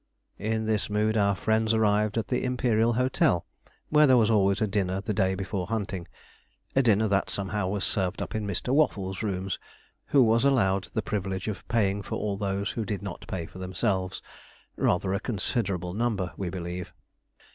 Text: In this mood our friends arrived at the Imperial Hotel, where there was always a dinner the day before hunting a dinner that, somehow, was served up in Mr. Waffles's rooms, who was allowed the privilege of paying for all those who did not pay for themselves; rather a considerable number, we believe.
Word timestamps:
In 0.39 0.65
this 0.65 0.89
mood 0.89 1.15
our 1.15 1.35
friends 1.35 1.75
arrived 1.75 2.17
at 2.17 2.29
the 2.29 2.43
Imperial 2.43 2.93
Hotel, 2.93 3.45
where 3.89 4.07
there 4.07 4.17
was 4.17 4.31
always 4.31 4.59
a 4.59 4.65
dinner 4.65 4.99
the 4.99 5.13
day 5.13 5.35
before 5.35 5.67
hunting 5.67 6.07
a 6.75 6.81
dinner 6.81 7.07
that, 7.07 7.29
somehow, 7.29 7.67
was 7.67 7.83
served 7.83 8.19
up 8.19 8.33
in 8.33 8.47
Mr. 8.47 8.73
Waffles's 8.73 9.21
rooms, 9.21 9.59
who 10.07 10.23
was 10.23 10.43
allowed 10.43 10.85
the 10.95 11.03
privilege 11.03 11.47
of 11.47 11.67
paying 11.67 12.01
for 12.01 12.15
all 12.15 12.35
those 12.35 12.71
who 12.71 12.83
did 12.83 13.03
not 13.03 13.27
pay 13.27 13.45
for 13.45 13.59
themselves; 13.59 14.23
rather 14.75 15.13
a 15.13 15.19
considerable 15.19 15.93
number, 15.93 16.33
we 16.35 16.49
believe. 16.49 16.91